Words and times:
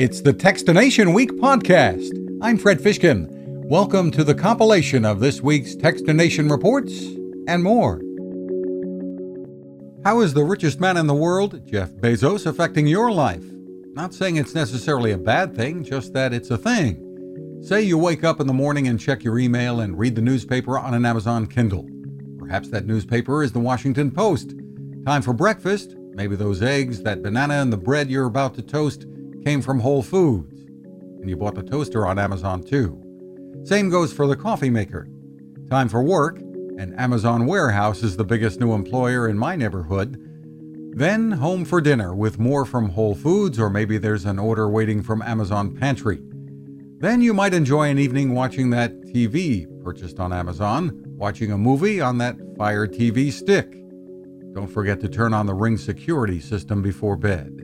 It's 0.00 0.22
the 0.22 0.32
Techstination 0.32 1.12
Week 1.12 1.30
podcast. 1.32 2.10
I'm 2.40 2.56
Fred 2.56 2.78
Fishkin. 2.78 3.26
Welcome 3.66 4.10
to 4.12 4.24
the 4.24 4.34
compilation 4.34 5.04
of 5.04 5.20
this 5.20 5.42
week's 5.42 5.76
Techstination 5.76 6.50
reports 6.50 7.02
and 7.46 7.62
more. 7.62 8.00
How 10.02 10.22
is 10.22 10.32
the 10.32 10.42
richest 10.42 10.80
man 10.80 10.96
in 10.96 11.06
the 11.06 11.12
world, 11.12 11.66
Jeff 11.66 11.90
Bezos, 11.90 12.46
affecting 12.46 12.86
your 12.86 13.12
life? 13.12 13.44
Not 13.92 14.14
saying 14.14 14.36
it's 14.36 14.54
necessarily 14.54 15.12
a 15.12 15.18
bad 15.18 15.54
thing, 15.54 15.84
just 15.84 16.14
that 16.14 16.32
it's 16.32 16.50
a 16.50 16.56
thing. 16.56 17.58
Say 17.62 17.82
you 17.82 17.98
wake 17.98 18.24
up 18.24 18.40
in 18.40 18.46
the 18.46 18.54
morning 18.54 18.88
and 18.88 18.98
check 18.98 19.22
your 19.22 19.38
email 19.38 19.80
and 19.80 19.98
read 19.98 20.14
the 20.14 20.22
newspaper 20.22 20.78
on 20.78 20.94
an 20.94 21.04
Amazon 21.04 21.46
Kindle. 21.46 21.86
Perhaps 22.38 22.70
that 22.70 22.86
newspaper 22.86 23.42
is 23.42 23.52
the 23.52 23.60
Washington 23.60 24.10
Post. 24.10 24.54
Time 25.04 25.20
for 25.20 25.34
breakfast. 25.34 25.94
Maybe 26.14 26.36
those 26.36 26.62
eggs, 26.62 27.02
that 27.02 27.22
banana, 27.22 27.56
and 27.56 27.70
the 27.70 27.76
bread 27.76 28.08
you're 28.08 28.24
about 28.24 28.54
to 28.54 28.62
toast 28.62 29.04
came 29.44 29.62
from 29.62 29.80
Whole 29.80 30.02
Foods. 30.02 30.60
And 31.20 31.28
you 31.28 31.36
bought 31.36 31.54
the 31.54 31.62
toaster 31.62 32.06
on 32.06 32.18
Amazon 32.18 32.62
too. 32.62 33.02
Same 33.64 33.90
goes 33.90 34.12
for 34.12 34.26
the 34.26 34.36
coffee 34.36 34.70
maker. 34.70 35.08
Time 35.68 35.88
for 35.88 36.02
work, 36.02 36.38
and 36.38 36.98
Amazon 36.98 37.46
Warehouse 37.46 38.02
is 38.02 38.16
the 38.16 38.24
biggest 38.24 38.58
new 38.58 38.72
employer 38.72 39.28
in 39.28 39.38
my 39.38 39.54
neighborhood. 39.54 40.16
Then 40.96 41.30
home 41.30 41.64
for 41.64 41.80
dinner 41.80 42.14
with 42.14 42.38
more 42.38 42.64
from 42.64 42.88
Whole 42.90 43.14
Foods, 43.14 43.58
or 43.60 43.70
maybe 43.70 43.98
there's 43.98 44.24
an 44.24 44.38
order 44.38 44.68
waiting 44.68 45.02
from 45.02 45.22
Amazon 45.22 45.76
Pantry. 45.76 46.20
Then 46.98 47.22
you 47.22 47.32
might 47.32 47.54
enjoy 47.54 47.88
an 47.88 47.98
evening 47.98 48.34
watching 48.34 48.70
that 48.70 49.00
TV 49.02 49.66
purchased 49.84 50.18
on 50.18 50.32
Amazon, 50.32 51.02
watching 51.16 51.52
a 51.52 51.58
movie 51.58 52.00
on 52.00 52.18
that 52.18 52.36
Fire 52.56 52.86
TV 52.86 53.30
stick. 53.30 53.72
Don't 54.52 54.66
forget 54.66 55.00
to 55.00 55.08
turn 55.08 55.32
on 55.32 55.46
the 55.46 55.54
Ring 55.54 55.78
security 55.78 56.40
system 56.40 56.82
before 56.82 57.16
bed. 57.16 57.59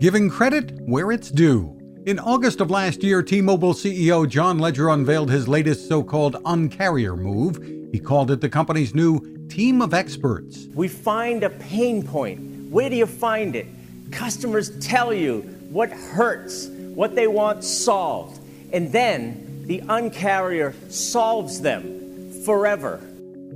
Giving 0.00 0.30
credit 0.30 0.72
where 0.86 1.12
it's 1.12 1.30
due. 1.30 1.76
In 2.06 2.18
August 2.18 2.62
of 2.62 2.70
last 2.70 3.02
year, 3.02 3.22
T 3.22 3.42
Mobile 3.42 3.74
CEO 3.74 4.26
John 4.26 4.58
Legere 4.58 4.88
unveiled 4.88 5.30
his 5.30 5.46
latest 5.46 5.88
so 5.88 6.02
called 6.02 6.42
uncarrier 6.44 7.18
move. 7.18 7.62
He 7.92 7.98
called 7.98 8.30
it 8.30 8.40
the 8.40 8.48
company's 8.48 8.94
new 8.94 9.20
team 9.48 9.82
of 9.82 9.92
experts. 9.92 10.68
We 10.72 10.88
find 10.88 11.42
a 11.42 11.50
pain 11.50 12.02
point. 12.02 12.70
Where 12.70 12.88
do 12.88 12.96
you 12.96 13.04
find 13.04 13.54
it? 13.54 13.66
Customers 14.10 14.70
tell 14.78 15.12
you 15.12 15.42
what 15.68 15.90
hurts, 15.90 16.68
what 16.94 17.14
they 17.14 17.26
want 17.26 17.62
solved. 17.62 18.40
And 18.72 18.90
then 18.90 19.64
the 19.66 19.80
uncarrier 19.82 20.72
solves 20.90 21.60
them 21.60 22.32
forever. 22.46 22.94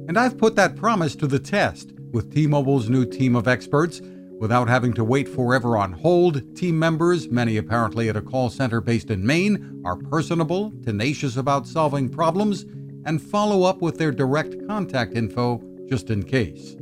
And 0.08 0.18
I've 0.18 0.36
put 0.36 0.56
that 0.56 0.76
promise 0.76 1.16
to 1.16 1.26
the 1.26 1.38
test 1.38 1.92
with 2.12 2.34
T 2.34 2.46
Mobile's 2.46 2.90
new 2.90 3.06
team 3.06 3.34
of 3.34 3.48
experts 3.48 4.02
Without 4.38 4.68
having 4.68 4.92
to 4.94 5.04
wait 5.04 5.28
forever 5.28 5.76
on 5.76 5.92
hold, 5.92 6.56
team 6.56 6.78
members, 6.78 7.28
many 7.28 7.56
apparently 7.56 8.08
at 8.08 8.16
a 8.16 8.20
call 8.20 8.50
center 8.50 8.80
based 8.80 9.10
in 9.10 9.24
Maine, 9.24 9.80
are 9.84 9.96
personable, 9.96 10.72
tenacious 10.82 11.36
about 11.36 11.66
solving 11.66 12.08
problems, 12.08 12.64
and 13.06 13.22
follow 13.22 13.62
up 13.62 13.80
with 13.80 13.96
their 13.96 14.10
direct 14.10 14.56
contact 14.66 15.14
info 15.14 15.62
just 15.88 16.10
in 16.10 16.22
case. 16.22 16.76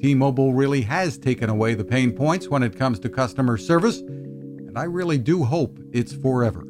T 0.00 0.14
Mobile 0.14 0.52
really 0.52 0.82
has 0.82 1.16
taken 1.16 1.48
away 1.48 1.74
the 1.74 1.84
pain 1.84 2.12
points 2.12 2.48
when 2.48 2.62
it 2.62 2.76
comes 2.76 2.98
to 3.00 3.08
customer 3.08 3.56
service, 3.56 4.00
and 4.00 4.76
I 4.76 4.84
really 4.84 5.18
do 5.18 5.44
hope 5.44 5.78
it's 5.92 6.12
forever. 6.12 6.66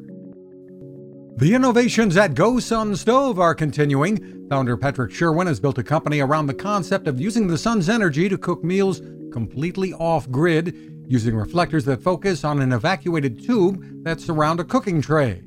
The 1.37 1.55
innovations 1.55 2.15
at 2.15 2.35
GoSun 2.35 2.95
Stove 2.95 3.39
are 3.39 3.55
continuing. 3.55 4.47
Founder 4.49 4.77
Patrick 4.77 5.11
Sherwin 5.11 5.47
has 5.47 5.59
built 5.59 5.79
a 5.79 5.83
company 5.83 6.19
around 6.19 6.45
the 6.45 6.53
concept 6.53 7.07
of 7.07 7.19
using 7.19 7.47
the 7.47 7.57
sun's 7.57 7.89
energy 7.89 8.29
to 8.29 8.37
cook 8.37 8.63
meals 8.63 9.01
completely 9.33 9.91
off 9.93 10.29
grid 10.29 11.05
using 11.07 11.35
reflectors 11.35 11.83
that 11.85 12.01
focus 12.01 12.45
on 12.45 12.61
an 12.61 12.71
evacuated 12.71 13.43
tube 13.43 14.03
that 14.03 14.21
surround 14.21 14.59
a 14.59 14.63
cooking 14.63 15.01
tray. 15.01 15.41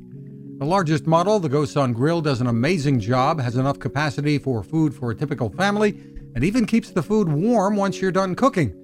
The 0.58 0.66
largest 0.66 1.06
model, 1.06 1.38
the 1.38 1.48
GoSun 1.48 1.94
Grill, 1.94 2.20
does 2.20 2.40
an 2.40 2.46
amazing 2.46 3.00
job, 3.00 3.40
has 3.40 3.56
enough 3.56 3.78
capacity 3.78 4.38
for 4.38 4.62
food 4.62 4.94
for 4.94 5.10
a 5.10 5.14
typical 5.14 5.50
family, 5.50 5.90
and 6.34 6.42
even 6.42 6.66
keeps 6.66 6.90
the 6.90 7.02
food 7.02 7.28
warm 7.28 7.76
once 7.76 8.00
you're 8.00 8.10
done 8.10 8.34
cooking. 8.34 8.74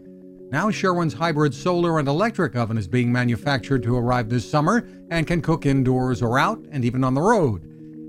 Now, 0.50 0.70
Sherwin's 0.70 1.14
hybrid 1.14 1.54
solar 1.54 1.98
and 1.98 2.06
electric 2.06 2.56
oven 2.56 2.78
is 2.78 2.86
being 2.86 3.10
manufactured 3.10 3.82
to 3.84 3.96
arrive 3.96 4.28
this 4.28 4.48
summer 4.48 4.86
and 5.10 5.26
can 5.26 5.40
cook 5.40 5.66
indoors 5.66 6.22
or 6.22 6.38
out 6.38 6.62
and 6.70 6.84
even 6.84 7.02
on 7.04 7.14
the 7.14 7.22
road. 7.22 7.62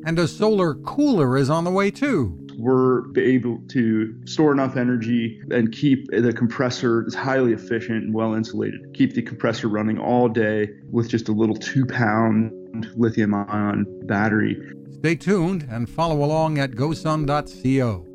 And 0.06 0.20
a 0.20 0.28
solar 0.28 0.76
cooler 0.76 1.38
is 1.38 1.50
on 1.50 1.64
the 1.64 1.72
way 1.72 1.90
too 1.90 2.43
we're 2.58 3.04
able 3.18 3.60
to 3.70 4.16
store 4.26 4.52
enough 4.52 4.78
energy 4.78 5.42
and 5.52 5.72
keep 5.72 6.10
the 6.12 6.34
compressor 6.34 7.06
is 7.08 7.16
highly 7.16 7.54
efficient 7.54 8.04
and 8.04 8.14
well 8.14 8.34
insulated. 8.34 8.94
Keep 8.94 9.14
the 9.14 9.22
compressor 9.22 9.68
running 9.68 9.98
all 9.98 10.30
day 10.30 10.70
with 10.92 11.10
just 11.10 11.30
a 11.30 11.32
little 11.32 11.56
two 11.56 11.86
pound 11.86 12.52
lithium 12.96 13.34
ion 13.34 13.86
battery. 14.06 14.58
Stay 15.00 15.16
tuned 15.16 15.68
and 15.70 15.90
follow 15.90 16.24
along 16.24 16.58
at 16.58 16.72
gosun.co. 16.72 18.06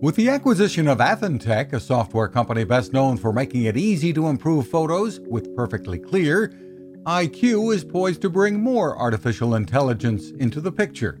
With 0.00 0.16
the 0.16 0.28
acquisition 0.28 0.88
of 0.88 0.98
Athentech, 0.98 1.72
a 1.72 1.80
software 1.80 2.28
company 2.28 2.64
best 2.64 2.92
known 2.92 3.16
for 3.16 3.32
making 3.32 3.64
it 3.64 3.76
easy 3.76 4.12
to 4.12 4.26
improve 4.26 4.68
photos 4.68 5.20
with 5.20 5.54
perfectly 5.56 5.98
clear, 5.98 6.52
EyeQ 7.06 7.74
is 7.74 7.84
poised 7.84 8.22
to 8.22 8.30
bring 8.30 8.60
more 8.60 8.98
artificial 8.98 9.54
intelligence 9.54 10.30
into 10.30 10.60
the 10.60 10.72
picture. 10.72 11.18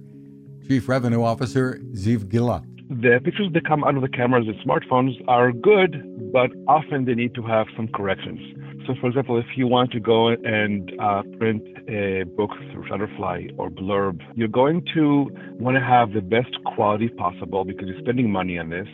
Chief 0.66 0.88
Revenue 0.88 1.22
Officer 1.22 1.78
Ziv 1.92 2.24
Gilad. 2.30 2.64
The 2.88 3.20
pictures 3.22 3.48
that 3.52 3.66
come 3.66 3.84
out 3.84 3.96
of 3.96 4.02
the 4.02 4.08
cameras 4.08 4.46
in 4.46 4.54
smartphones 4.66 5.12
are 5.28 5.52
good, 5.52 5.92
but 6.32 6.50
often 6.68 7.04
they 7.04 7.14
need 7.14 7.34
to 7.34 7.42
have 7.42 7.66
some 7.76 7.88
corrections. 7.88 8.40
So, 8.86 8.94
for 9.00 9.08
example, 9.08 9.38
if 9.38 9.46
you 9.56 9.66
want 9.66 9.90
to 9.92 10.00
go 10.00 10.28
and 10.28 10.92
uh, 11.00 11.22
print 11.38 11.62
a 11.88 12.24
book 12.36 12.50
through 12.70 12.84
Shutterfly 12.84 13.54
or 13.58 13.70
Blurb, 13.70 14.20
you're 14.34 14.48
going 14.48 14.84
to 14.94 15.30
want 15.58 15.76
to 15.76 15.82
have 15.82 16.12
the 16.12 16.20
best 16.20 16.54
quality 16.74 17.08
possible 17.08 17.64
because 17.64 17.88
you're 17.88 18.00
spending 18.00 18.30
money 18.30 18.58
on 18.58 18.70
this. 18.70 18.88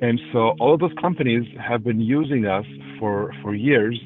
And 0.00 0.20
so, 0.32 0.54
all 0.60 0.74
of 0.74 0.80
those 0.80 0.94
companies 1.00 1.44
have 1.60 1.84
been 1.84 2.00
using 2.00 2.46
us 2.46 2.66
for, 2.98 3.32
for 3.42 3.54
years 3.54 4.00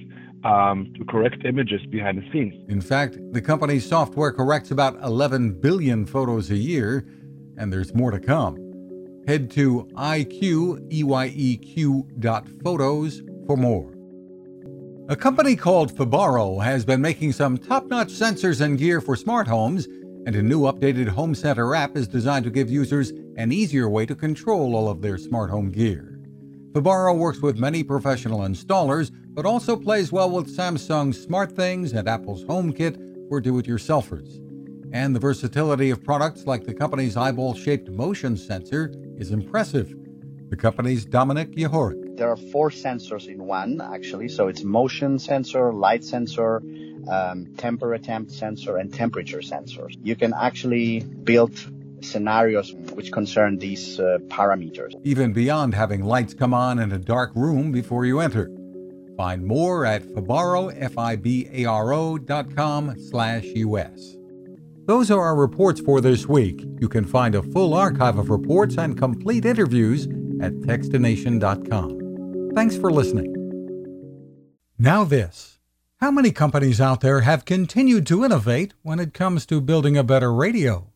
um, 0.48 0.92
to 0.97 1.04
correct 1.04 1.44
images 1.44 1.84
behind 1.86 2.16
the 2.19 2.22
scenes. 2.32 2.54
In 2.69 2.81
fact, 2.81 3.19
the 3.32 3.42
company's 3.42 3.86
software 3.86 4.32
corrects 4.32 4.70
about 4.70 4.98
11 5.03 5.60
billion 5.60 6.06
photos 6.06 6.50
a 6.50 6.56
year, 6.56 7.06
and 7.59 7.72
there's 7.72 7.94
more 7.94 8.10
to 8.10 8.19
come. 8.19 8.56
Head 9.26 9.50
to 9.53 9.86
eyeq.photos 9.97 10.82
for 13.47 13.56
more. 13.56 13.94
A 15.10 15.16
company 15.16 15.56
called 15.56 15.97
Fibaro 15.97 16.59
has 16.59 16.84
been 16.84 17.00
making 17.00 17.32
some 17.32 17.56
top 17.59 17.86
notch 17.86 18.09
sensors 18.09 18.60
and 18.60 18.78
gear 18.78 19.00
for 19.00 19.16
smart 19.16 19.48
homes, 19.48 19.86
and 20.26 20.36
a 20.36 20.42
new 20.42 20.60
updated 20.62 21.09
Home 21.09 21.34
Center 21.34 21.75
app 21.75 21.97
is 21.97 22.09
designed 22.09 22.44
to 22.44 22.50
give 22.50 22.70
users 22.70 23.12
an 23.36 23.53
easier 23.53 23.88
way 23.88 24.06
to 24.06 24.15
control 24.15 24.76
all 24.76 24.88
of 24.88 25.03
their 25.03 25.19
smart 25.19 25.50
home 25.50 25.70
gear. 25.70 26.18
Fibaro 26.78 27.12
works 27.12 27.41
with 27.41 27.59
many 27.59 27.83
professional 27.83 28.39
installers, 28.43 29.11
but 29.34 29.44
also 29.44 29.75
plays 29.75 30.12
well 30.12 30.31
with 30.31 30.56
Samsung's 30.56 31.27
SmartThings 31.27 31.93
and 31.93 32.09
Apple's 32.09 32.44
HomeKit 32.44 33.28
for 33.28 33.41
do 33.41 33.59
it 33.59 33.66
yourselfers. 33.66 34.39
And 34.93 35.12
the 35.12 35.19
versatility 35.19 35.91
of 35.91 36.05
products 36.05 36.47
like 36.47 36.66
the 36.66 36.75
company's 36.75 37.16
eyeball 37.16 37.55
shaped 37.55 37.91
motion 37.91 38.37
sensor 38.37 38.94
is 39.16 39.33
impressive. 39.33 39.93
The 40.50 40.56
company's 40.56 41.05
Dominic 41.05 41.50
Yahoric. 41.56 42.16
There 42.16 42.31
are 42.31 42.37
four 42.37 42.71
sensors 42.71 43.27
in 43.27 43.45
one, 43.45 43.81
actually. 43.81 44.28
So 44.28 44.47
it's 44.47 44.62
motion 44.62 45.19
sensor, 45.19 45.72
light 45.72 46.05
sensor, 46.05 46.62
um, 47.10 47.56
temperature 47.56 48.00
temp 48.00 48.31
sensor, 48.31 48.77
and 48.77 48.95
temperature 48.95 49.43
sensor. 49.43 49.89
You 50.00 50.15
can 50.15 50.33
actually 50.33 51.00
build 51.00 51.56
scenarios 52.03 52.72
which 52.94 53.12
concern 53.12 53.59
these 53.59 53.98
uh, 54.00 54.19
parameters. 54.28 54.92
Even 55.04 55.32
beyond 55.32 55.75
having 55.75 56.04
lights 56.04 56.34
come 56.34 56.54
on 56.54 56.78
in 56.78 56.92
a 56.92 56.98
dark 56.98 57.31
room 57.34 57.72
before 57.72 58.04
you 58.04 58.20
enter. 58.20 58.50
Find 59.16 59.44
more 59.44 59.84
at 59.84 60.04
Fibaro, 60.14 60.69
F-I-B-A-R-O 60.69 62.18
dot 62.18 62.54
com 62.54 62.95
slash 62.98 63.45
US. 63.45 64.16
Those 64.86 65.10
are 65.10 65.21
our 65.21 65.36
reports 65.36 65.80
for 65.80 66.00
this 66.00 66.27
week. 66.27 66.65
You 66.80 66.89
can 66.89 67.04
find 67.04 67.34
a 67.34 67.42
full 67.42 67.74
archive 67.74 68.16
of 68.16 68.30
reports 68.30 68.78
and 68.78 68.97
complete 68.97 69.44
interviews 69.44 70.06
at 70.41 70.53
techstination.com. 70.60 72.53
Thanks 72.54 72.77
for 72.77 72.91
listening. 72.91 73.34
Now 74.78 75.04
this. 75.04 75.59
How 76.01 76.12
many 76.12 76.30
companies 76.30 76.80
out 76.80 77.01
there 77.01 77.22
have 77.22 77.44
continued 77.44 78.06
to 78.06 78.24
innovate 78.24 78.72
when 78.83 79.01
it 79.01 79.12
comes 79.12 79.44
to 79.47 79.60
building 79.60 79.97
a 79.97 80.04
better 80.04 80.33
radio? 80.33 80.92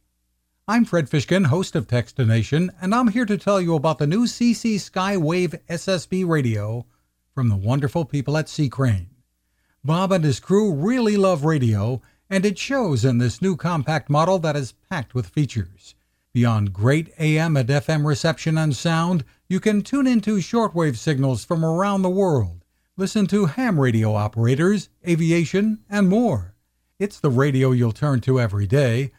I'm 0.69 0.85
Fred 0.85 1.11
Fishkin, 1.11 1.47
host 1.47 1.75
of 1.75 1.89
Techstination, 1.89 2.71
and 2.81 2.95
I'm 2.95 3.09
here 3.09 3.27
to 3.27 3.37
tell 3.37 3.61
you 3.61 3.75
about 3.75 3.99
the 3.99 4.07
new 4.07 4.27
CC 4.27 4.77
Skywave 4.77 5.61
SSB 5.69 6.25
radio 6.27 6.87
from 7.35 7.49
the 7.49 7.57
wonderful 7.57 8.05
people 8.05 8.37
at 8.37 8.49
C. 8.49 8.69
Crane. 8.69 9.11
Bob 9.83 10.13
and 10.13 10.23
his 10.23 10.39
crew 10.39 10.73
really 10.73 11.17
love 11.17 11.45
radio, 11.45 12.01
and 12.31 12.47
it 12.47 12.59
shows 12.59 13.05
in 13.05 13.19
this 13.19 13.43
new 13.43 13.57
compact 13.57 14.09
model 14.09 14.39
that 14.39 14.55
is 14.55 14.75
packed 14.89 15.17
with 15.17 15.27
features. 15.27 15.97
Beyond 16.33 16.73
great 16.73 17.13
AM 17.19 17.57
and 17.57 17.69
FM 17.69 18.07
reception 18.07 18.57
and 18.57 18.77
sound, 18.77 19.25
you 19.49 19.59
can 19.59 19.83
tune 19.83 20.07
into 20.07 20.37
shortwave 20.37 20.97
signals 20.97 21.45
from 21.45 21.65
around 21.65 22.03
the 22.03 22.09
world, 22.09 22.65
Listen 22.97 23.27
to 23.27 23.47
ham 23.47 23.81
radio 23.81 24.15
operators, 24.15 24.91
aviation, 25.09 25.81
and 25.91 26.09
more. 26.09 26.55
It's 26.99 27.19
the 27.19 27.31
radio 27.31 27.73
you'll 27.73 27.91
turn 27.91 28.21
to 28.21 28.39
every 28.39 28.67
day 28.67 29.11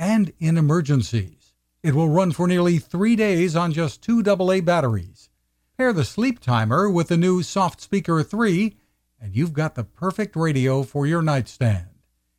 and 0.00 0.32
in 0.38 0.56
emergencies. 0.56 1.52
It 1.82 1.94
will 1.94 2.08
run 2.08 2.32
for 2.32 2.48
nearly 2.48 2.78
three 2.78 3.14
days 3.14 3.54
on 3.54 3.72
just 3.72 4.02
two 4.02 4.24
AA 4.26 4.60
batteries. 4.60 5.28
Pair 5.76 5.92
the 5.92 6.04
sleep 6.04 6.40
timer 6.40 6.90
with 6.90 7.08
the 7.08 7.18
new 7.18 7.42
Soft 7.42 7.82
Speaker 7.82 8.22
3, 8.22 8.74
and 9.20 9.36
you've 9.36 9.52
got 9.52 9.74
the 9.74 9.84
perfect 9.84 10.34
radio 10.34 10.82
for 10.82 11.06
your 11.06 11.20
nightstand. 11.20 11.86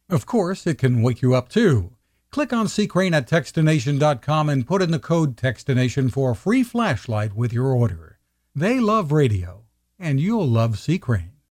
Of 0.09 0.25
course, 0.25 0.65
it 0.65 0.79
can 0.79 1.03
wake 1.03 1.21
you 1.21 1.35
up 1.35 1.49
too. 1.49 1.93
Click 2.31 2.51
on 2.51 2.67
C. 2.67 2.87
Crane 2.87 3.13
at 3.13 3.29
Techstination.com 3.29 4.49
and 4.49 4.67
put 4.67 4.81
in 4.81 4.91
the 4.91 4.99
code 4.99 5.37
Techstination 5.37 6.11
for 6.11 6.31
a 6.31 6.35
free 6.35 6.63
flashlight 6.63 7.35
with 7.35 7.53
your 7.53 7.67
order. 7.67 8.19
They 8.55 8.79
love 8.79 9.11
radio, 9.11 9.65
and 9.99 10.19
you'll 10.19 10.47
love 10.47 10.79
C. 10.79 10.97
Crane. 10.97 11.30